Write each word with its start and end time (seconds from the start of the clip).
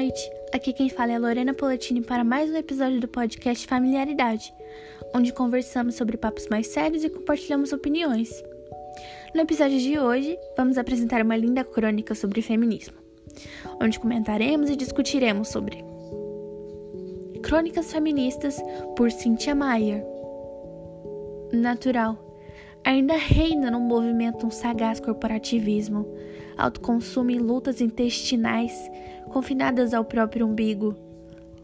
noite. 0.00 0.32
Aqui 0.50 0.72
quem 0.72 0.88
fala 0.88 1.12
é 1.12 1.18
Lorena 1.18 1.52
Polatini 1.52 2.00
para 2.00 2.24
mais 2.24 2.50
um 2.50 2.56
episódio 2.56 2.98
do 3.00 3.06
podcast 3.06 3.66
Familiaridade, 3.66 4.50
onde 5.14 5.30
conversamos 5.30 5.94
sobre 5.94 6.16
papos 6.16 6.48
mais 6.48 6.68
sérios 6.68 7.04
e 7.04 7.10
compartilhamos 7.10 7.70
opiniões. 7.70 8.30
No 9.34 9.42
episódio 9.42 9.78
de 9.78 9.98
hoje, 9.98 10.38
vamos 10.56 10.78
apresentar 10.78 11.20
uma 11.20 11.36
linda 11.36 11.62
crônica 11.64 12.14
sobre 12.14 12.40
feminismo, 12.40 12.94
onde 13.78 14.00
comentaremos 14.00 14.70
e 14.70 14.76
discutiremos 14.76 15.48
sobre 15.48 15.84
Crônicas 17.42 17.92
Feministas 17.92 18.56
por 18.96 19.10
Cynthia 19.10 19.54
Meyer. 19.54 20.02
Natural. 21.52 22.16
Ainda 22.84 23.18
reina 23.18 23.70
no 23.70 23.78
movimento 23.78 24.46
um 24.46 24.50
sagaz 24.50 24.98
corporativismo, 24.98 26.06
autoconsumo 26.56 27.30
e 27.30 27.38
lutas 27.38 27.82
intestinais 27.82 28.72
confinadas 29.30 29.94
ao 29.94 30.04
próprio 30.04 30.46
umbigo. 30.46 30.94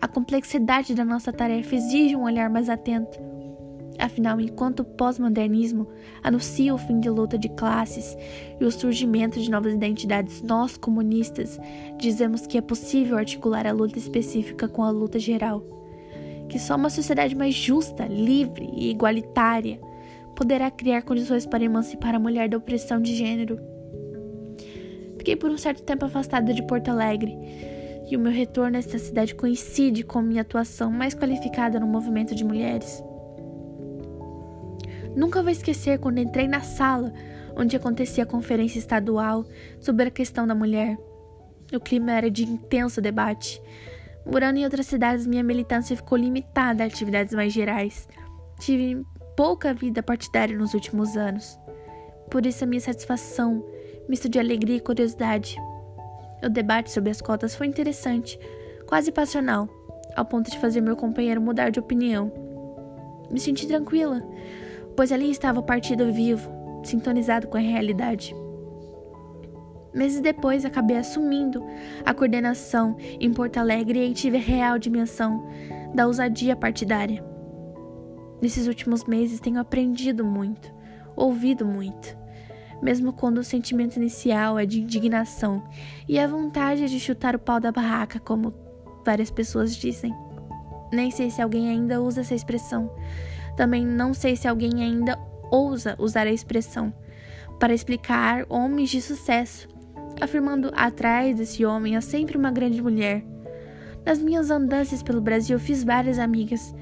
A 0.01 0.09
complexidade 0.09 0.95
da 0.95 1.05
nossa 1.05 1.33
tarefa 1.33 1.74
exige 1.74 2.16
um 2.16 2.24
olhar 2.24 2.48
mais 2.48 2.69
atento. 2.69 3.19
Afinal, 3.98 4.38
enquanto 4.41 4.80
o 4.80 4.84
pós-modernismo 4.84 5.88
anuncia 6.23 6.74
o 6.74 6.79
fim 6.79 7.01
de 7.01 7.09
luta 7.09 7.38
de 7.38 7.48
classes 7.48 8.16
e 8.60 8.65
o 8.65 8.71
surgimento 8.71 9.41
de 9.41 9.51
novas 9.51 9.73
identidades, 9.73 10.43
nós, 10.43 10.77
comunistas, 10.77 11.59
dizemos 11.98 12.47
que 12.47 12.59
é 12.59 12.60
possível 12.60 13.16
articular 13.16 13.66
a 13.66 13.73
luta 13.73 13.98
específica 13.98 14.69
com 14.69 14.83
a 14.83 14.91
luta 14.91 15.19
geral. 15.19 15.62
Que 16.48 16.59
só 16.59 16.77
uma 16.77 16.91
sociedade 16.91 17.35
mais 17.35 17.55
justa, 17.55 18.07
livre 18.07 18.69
e 18.74 18.91
igualitária 18.91 19.80
poderá 20.35 20.71
criar 20.71 21.02
condições 21.02 21.46
para 21.46 21.65
emancipar 21.65 22.15
a 22.15 22.21
mulher 22.21 22.48
da 22.48 22.59
opressão 22.59 23.01
de 23.01 23.15
gênero. 23.15 23.76
Fiquei 25.27 25.35
por 25.35 25.51
um 25.51 25.59
certo 25.59 25.82
tempo 25.82 26.05
afastada 26.05 26.55
de 26.55 26.63
Porto 26.63 26.88
Alegre 26.88 27.37
e 28.09 28.16
o 28.16 28.21
meu 28.21 28.30
retorno 28.30 28.77
a 28.77 28.79
esta 28.79 28.96
cidade 28.96 29.35
coincide 29.35 30.05
com 30.05 30.23
minha 30.23 30.43
atuação 30.43 30.88
mais 30.88 31.15
qualificada 31.15 31.80
no 31.80 31.87
movimento 31.88 32.32
de 32.32 32.45
mulheres. 32.45 33.02
Nunca 35.16 35.43
vou 35.43 35.51
esquecer 35.51 35.99
quando 35.99 36.19
entrei 36.19 36.47
na 36.47 36.60
sala 36.60 37.13
onde 37.57 37.74
acontecia 37.74 38.23
a 38.23 38.27
conferência 38.27 38.79
estadual 38.79 39.45
sobre 39.80 40.07
a 40.07 40.13
questão 40.13 40.47
da 40.47 40.54
mulher. 40.54 40.97
O 41.74 41.80
clima 41.80 42.13
era 42.13 42.30
de 42.30 42.45
intenso 42.45 43.01
debate. 43.01 43.60
Morando 44.24 44.59
em 44.59 44.65
outras 44.65 44.87
cidades, 44.87 45.27
minha 45.27 45.43
militância 45.43 45.97
ficou 45.97 46.16
limitada 46.16 46.85
a 46.85 46.87
atividades 46.87 47.35
mais 47.35 47.52
gerais. 47.52 48.09
Tive 48.60 49.04
pouca 49.37 49.74
vida 49.74 50.04
partidária 50.04 50.57
nos 50.57 50.73
últimos 50.73 51.16
anos. 51.16 51.59
Por 52.30 52.47
isso, 52.47 52.63
a 52.63 52.66
minha 52.66 52.80
satisfação, 52.80 53.65
misto 54.09 54.29
de 54.29 54.38
alegria 54.38 54.76
e 54.76 54.80
curiosidade. 54.80 55.57
O 56.45 56.49
debate 56.49 56.90
sobre 56.90 57.10
as 57.10 57.21
cotas 57.21 57.54
foi 57.54 57.66
interessante, 57.66 58.38
quase 58.87 59.10
passional, 59.10 59.68
ao 60.15 60.24
ponto 60.24 60.51
de 60.51 60.59
fazer 60.59 60.80
meu 60.80 60.96
companheiro 60.96 61.40
mudar 61.40 61.71
de 61.71 61.80
opinião. 61.80 62.32
Me 63.30 63.40
senti 63.40 63.66
tranquila, 63.66 64.22
pois 64.97 65.12
ali 65.12 65.31
estava 65.31 65.60
o 65.60 65.65
partido 65.65 66.12
vivo, 66.12 66.50
sintonizado 66.84 67.48
com 67.48 67.56
a 67.56 67.60
realidade. 67.60 68.34
Meses 69.93 70.20
depois, 70.20 70.65
acabei 70.65 70.98
assumindo 70.98 71.65
a 72.04 72.12
coordenação 72.12 72.97
em 73.19 73.32
Porto 73.32 73.56
Alegre 73.56 74.06
e 74.06 74.12
tive 74.12 74.37
a 74.37 74.41
real 74.41 74.78
dimensão 74.78 75.47
da 75.94 76.06
ousadia 76.06 76.54
partidária. 76.54 77.25
Nesses 78.43 78.66
últimos 78.66 79.04
meses 79.04 79.41
tenho 79.41 79.59
aprendido 79.59 80.22
muito, 80.22 80.70
ouvido 81.16 81.65
muito, 81.65 82.16
mesmo 82.82 83.12
quando 83.12 83.38
o 83.38 83.44
sentimento 83.44 83.97
inicial 83.97 84.59
é 84.59 84.66
de 84.66 84.81
indignação 84.81 85.62
e 86.09 86.19
a 86.19 86.27
vontade 86.27 86.84
é 86.84 86.87
de 86.87 87.00
chutar 87.00 87.34
o 87.34 87.38
pau 87.38 87.59
da 87.59 87.72
barraca, 87.72 88.19
como 88.21 88.55
várias 89.05 89.31
pessoas 89.31 89.75
dizem. 89.75 90.14
Nem 90.92 91.10
sei 91.10 91.31
se 91.31 91.42
alguém 91.42 91.69
ainda 91.69 92.00
usa 92.00 92.20
essa 92.20 92.34
expressão. 92.34 92.91
Também 93.56 93.84
não 93.84 94.12
sei 94.12 94.37
se 94.37 94.47
alguém 94.47 94.82
ainda 94.82 95.19
ousa 95.50 95.97
usar 95.98 96.26
a 96.26 96.32
expressão 96.32 96.92
para 97.59 97.75
explicar 97.75 98.44
homens 98.48 98.91
de 98.91 99.00
sucesso, 99.00 99.69
afirmando 100.20 100.70
atrás 100.75 101.37
desse 101.37 101.64
homem 101.64 101.97
há 101.97 102.00
sempre 102.00 102.37
uma 102.37 102.50
grande 102.50 102.82
mulher. 102.82 103.25
Nas 104.04 104.19
minhas 104.19 104.50
andanças 104.50 105.03
pelo 105.03 105.20
Brasil 105.20 105.58
fiz 105.58 105.82
várias 105.82 106.19
amigas 106.19 106.75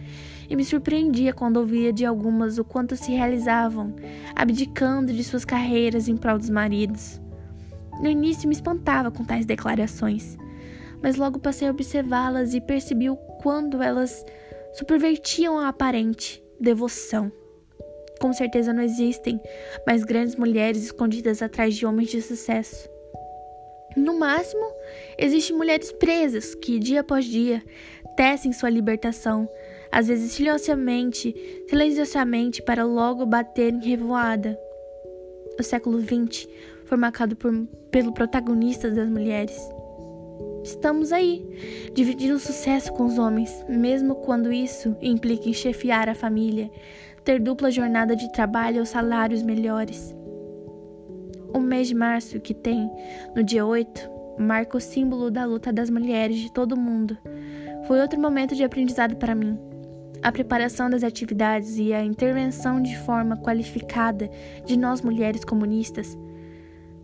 e 0.48 0.56
me 0.56 0.64
surpreendia 0.64 1.32
quando 1.32 1.56
ouvia 1.56 1.92
de 1.92 2.04
algumas 2.04 2.58
o 2.58 2.64
quanto 2.64 2.96
se 2.96 3.12
realizavam, 3.12 3.94
abdicando 4.34 5.12
de 5.12 5.24
suas 5.24 5.44
carreiras 5.44 6.08
em 6.08 6.16
prol 6.16 6.38
dos 6.38 6.50
maridos. 6.50 7.20
No 8.00 8.08
início 8.08 8.48
me 8.48 8.54
espantava 8.54 9.10
com 9.10 9.24
tais 9.24 9.46
declarações, 9.46 10.36
mas 11.02 11.16
logo 11.16 11.38
passei 11.38 11.68
a 11.68 11.70
observá-las 11.70 12.54
e 12.54 12.60
percebi 12.60 13.08
o 13.10 13.16
quanto 13.16 13.80
elas 13.82 14.24
supervertiam 14.74 15.58
a 15.58 15.68
aparente 15.68 16.42
devoção. 16.60 17.30
Com 18.20 18.32
certeza 18.32 18.72
não 18.72 18.82
existem 18.82 19.40
mais 19.86 20.04
grandes 20.04 20.36
mulheres 20.36 20.84
escondidas 20.84 21.42
atrás 21.42 21.74
de 21.74 21.84
homens 21.84 22.08
de 22.08 22.22
sucesso. 22.22 22.88
No 23.96 24.18
máximo, 24.18 24.64
existem 25.18 25.56
mulheres 25.56 25.92
presas 25.92 26.54
que, 26.54 26.78
dia 26.78 27.00
após 27.00 27.24
dia, 27.24 27.62
tecem 28.16 28.52
sua 28.52 28.70
libertação, 28.70 29.48
às 29.90 30.08
vezes 30.08 30.32
silenciosamente, 30.32 31.34
silenciosamente 31.68 32.62
para 32.62 32.84
logo 32.84 33.24
bater 33.26 33.72
em 33.72 33.80
revoada. 33.80 34.58
O 35.58 35.62
século 35.62 36.00
XX 36.00 36.48
foi 36.84 36.98
marcado 36.98 37.36
por, 37.36 37.52
pelo 37.90 38.12
protagonista 38.12 38.90
das 38.90 39.08
mulheres. 39.08 39.56
Estamos 40.62 41.12
aí, 41.12 41.44
dividindo 41.92 42.34
o 42.34 42.38
sucesso 42.38 42.92
com 42.92 43.04
os 43.04 43.18
homens, 43.18 43.64
mesmo 43.68 44.14
quando 44.14 44.52
isso 44.52 44.96
implica 45.00 45.48
em 45.48 45.52
chefiar 45.52 46.08
a 46.08 46.14
família, 46.14 46.70
ter 47.22 47.38
dupla 47.38 47.70
jornada 47.70 48.16
de 48.16 48.32
trabalho 48.32 48.80
ou 48.80 48.86
salários 48.86 49.42
melhores. 49.42 50.14
O 51.52 51.60
mês 51.60 51.88
de 51.88 51.94
março, 51.94 52.40
que 52.40 52.54
tem, 52.54 52.90
no 53.36 53.44
dia 53.44 53.64
8, 53.64 54.10
marca 54.38 54.76
o 54.76 54.80
símbolo 54.80 55.30
da 55.30 55.44
luta 55.44 55.72
das 55.72 55.88
mulheres 55.90 56.36
de 56.36 56.52
todo 56.52 56.72
o 56.72 56.80
mundo. 56.80 57.16
Foi 57.86 58.00
outro 58.00 58.18
momento 58.18 58.54
de 58.54 58.64
aprendizado 58.64 59.16
para 59.16 59.34
mim. 59.34 59.58
A 60.24 60.32
preparação 60.32 60.88
das 60.88 61.04
atividades 61.04 61.76
e 61.76 61.92
a 61.92 62.02
intervenção 62.02 62.80
de 62.80 62.96
forma 63.00 63.36
qualificada 63.36 64.30
de 64.64 64.74
nós 64.74 65.02
mulheres 65.02 65.44
comunistas. 65.44 66.16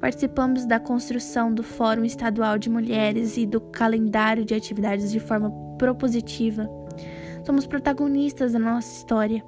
Participamos 0.00 0.64
da 0.64 0.80
construção 0.80 1.52
do 1.52 1.62
Fórum 1.62 2.02
Estadual 2.02 2.56
de 2.56 2.70
Mulheres 2.70 3.36
e 3.36 3.44
do 3.44 3.60
calendário 3.60 4.42
de 4.42 4.54
atividades 4.54 5.12
de 5.12 5.20
forma 5.20 5.50
propositiva. 5.76 6.66
Somos 7.44 7.66
protagonistas 7.66 8.54
da 8.54 8.58
nossa 8.58 8.90
história. 8.90 9.44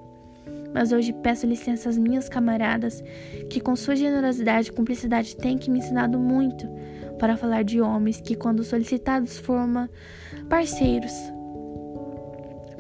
Mas 0.75 0.93
hoje 0.93 1.15
peço 1.15 1.47
licença 1.47 1.89
às 1.89 1.97
minhas 1.97 2.29
camaradas, 2.29 3.03
que 3.49 3.59
com 3.59 3.75
sua 3.75 3.97
generosidade 3.97 4.69
e 4.69 4.73
cumplicidade 4.73 5.35
têm 5.35 5.57
que 5.57 5.71
me 5.71 5.79
ensinado 5.79 6.19
muito 6.19 6.69
para 7.19 7.39
falar 7.39 7.65
de 7.65 7.81
homens 7.81 8.21
que, 8.21 8.35
quando 8.35 8.65
solicitados, 8.65 9.39
formam 9.39 9.89
parceiros, 10.51 11.15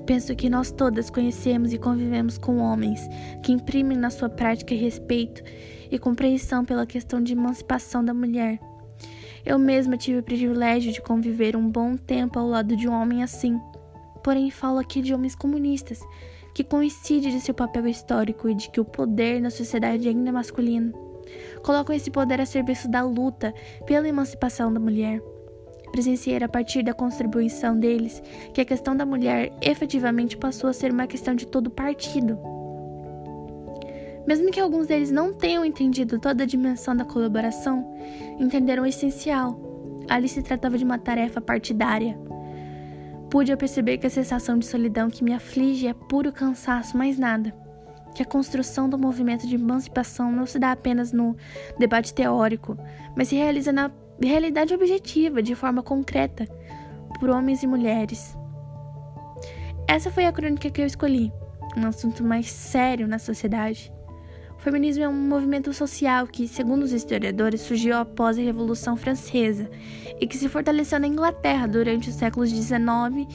Penso 0.07 0.35
que 0.35 0.51
nós 0.51 0.73
todas 0.73 1.11
conhecemos 1.11 1.73
e 1.73 1.79
convivemos 1.79 2.37
com 2.37 2.59
homens 2.59 3.01
que 3.43 3.53
imprimem 3.53 3.97
na 3.97 4.11
sua 4.11 4.29
prática 4.29 4.75
respeito 4.75 5.43
e 5.91 5.99
compreensão 5.99 6.65
pela 6.65 6.87
questão 6.87 7.23
de 7.23 7.33
emancipação 7.33 8.05
da 8.05 8.13
mulher. 8.13 8.59
Eu 9.45 9.59
mesma 9.59 9.97
tive 9.97 10.19
o 10.19 10.23
privilégio 10.23 10.93
de 10.93 11.01
conviver 11.01 11.57
um 11.57 11.69
bom 11.69 11.97
tempo 11.97 12.39
ao 12.39 12.49
lado 12.49 12.77
de 12.77 12.89
um 12.89 12.93
homem 12.93 13.23
assim. 13.23 13.61
Porém, 14.23 14.51
falo 14.51 14.79
aqui 14.79 15.01
de 15.01 15.15
homens 15.15 15.35
comunistas, 15.35 16.01
que 16.55 16.63
coincide 16.63 17.31
de 17.31 17.41
seu 17.41 17.55
papel 17.55 17.87
histórico 17.87 18.49
e 18.49 18.55
de 18.55 18.71
que 18.71 18.81
o 18.81 18.85
poder 18.85 19.41
na 19.41 19.51
sociedade 19.51 20.09
ainda 20.09 20.29
é 20.29 20.33
masculino. 20.33 20.93
Colocam 21.63 21.95
esse 21.95 22.11
poder 22.11 22.41
a 22.41 22.47
serviço 22.47 22.89
da 22.89 23.03
luta 23.03 23.55
pela 23.87 24.09
emancipação 24.09 24.73
da 24.73 24.81
mulher 24.81 25.23
presenciei 25.93 26.43
a 26.43 26.49
partir 26.49 26.83
da 26.83 26.95
contribuição 26.95 27.79
deles 27.79 28.21
que 28.53 28.61
a 28.61 28.65
questão 28.65 28.97
da 28.97 29.07
mulher 29.07 29.53
efetivamente 29.61 30.37
passou 30.37 30.69
a 30.69 30.73
ser 30.73 30.91
uma 30.91 31.07
questão 31.07 31.35
de 31.35 31.47
todo 31.47 31.71
partido. 31.71 32.39
Mesmo 34.27 34.51
que 34.51 34.61
alguns 34.61 34.87
deles 34.87 35.11
não 35.11 35.33
tenham 35.33 35.65
entendido 35.65 36.19
toda 36.19 36.45
a 36.45 36.47
dimensão 36.47 36.97
da 36.97 37.05
colaboração, 37.05 37.95
entenderam 38.39 38.85
o 38.85 38.87
essencial. 38.87 39.61
Ali 40.09 40.29
se 40.29 40.43
tratava 40.43 40.79
de 40.79 40.85
uma 40.85 40.99
tarefa 40.99 41.41
partidária. 41.41 42.19
Pude 43.29 43.55
perceber 43.57 43.99
que 43.99 44.07
a 44.07 44.11
sensação 44.11 44.59
de 44.59 44.67
solidão 44.67 45.11
que 45.11 45.25
me 45.25 45.33
aflige 45.33 45.87
é 45.87 45.95
puro 45.95 46.33
cansaço, 46.33 46.97
mais 46.97 47.19
nada. 47.19 47.55
Que 48.15 48.23
a 48.23 48.27
construção 48.27 48.89
do 48.89 48.99
movimento 48.99 49.47
de 49.47 49.55
emancipação 49.55 50.31
não 50.31 50.47
se 50.47 50.59
dá 50.59 50.71
apenas 50.71 51.13
no 51.13 51.37
debate 51.79 52.13
teórico, 52.13 52.77
mas 53.17 53.29
se 53.29 53.37
realiza 53.37 53.73
na 53.73 53.91
realidade 54.21 54.75
objetiva, 54.75 55.43
de 55.43 55.55
forma 55.55 55.83
concreta, 55.83 56.47
por 57.19 57.31
homens 57.31 57.63
e 57.63 57.67
mulheres. 57.67 58.37
Essa 59.89 60.11
foi 60.11 60.27
a 60.27 60.33
crônica 60.33 60.71
que 60.71 60.81
eu 60.81 60.87
escolhi, 60.87 61.33
um 61.77 61.87
assunto 61.87 62.25
mais 62.25 62.51
sério 62.51 63.07
na 63.07 63.19
sociedade. 63.19 63.93
O 64.57 64.61
feminismo 64.63 65.03
é 65.03 65.09
um 65.09 65.29
movimento 65.29 65.73
social 65.73 66.27
que, 66.27 66.47
segundo 66.47 66.85
os 66.85 66.93
historiadores, 66.93 67.63
surgiu 67.63 67.97
após 67.97 68.39
a 68.39 68.43
Revolução 68.43 68.97
Francesa 68.97 69.69
e 70.21 70.27
que 70.27 70.37
se 70.37 70.49
fortaleceu 70.49 71.01
na 71.01 71.09
Inglaterra 71.09 71.67
durante 71.67 72.11
os 72.11 72.15
séculos 72.15 72.51
XIX 72.51 73.27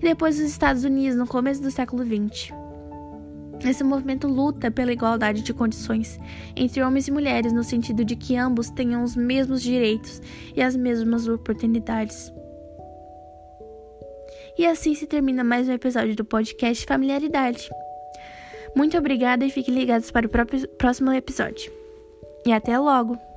depois 0.00 0.38
nos 0.38 0.48
Estados 0.48 0.84
Unidos 0.84 1.18
no 1.18 1.26
começo 1.26 1.60
do 1.60 1.70
século 1.70 2.04
XX. 2.04 2.59
Esse 3.64 3.84
movimento 3.84 4.26
luta 4.26 4.70
pela 4.70 4.92
igualdade 4.92 5.42
de 5.42 5.52
condições 5.52 6.18
entre 6.56 6.82
homens 6.82 7.08
e 7.08 7.10
mulheres, 7.10 7.52
no 7.52 7.62
sentido 7.62 8.04
de 8.04 8.16
que 8.16 8.36
ambos 8.36 8.70
tenham 8.70 9.04
os 9.04 9.14
mesmos 9.14 9.62
direitos 9.62 10.20
e 10.56 10.62
as 10.62 10.74
mesmas 10.74 11.28
oportunidades. 11.28 12.32
E 14.58 14.66
assim 14.66 14.94
se 14.94 15.06
termina 15.06 15.44
mais 15.44 15.68
um 15.68 15.72
episódio 15.72 16.16
do 16.16 16.24
podcast 16.24 16.84
Familiaridade. 16.86 17.68
Muito 18.74 18.96
obrigada 18.96 19.44
e 19.44 19.50
fiquem 19.50 19.74
ligados 19.74 20.10
para 20.10 20.26
o 20.26 20.30
próximo 20.76 21.12
episódio. 21.12 21.72
E 22.46 22.52
até 22.52 22.78
logo! 22.78 23.29